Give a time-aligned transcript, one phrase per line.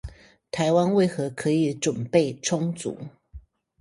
[0.49, 2.97] 台灣為何可以準備充足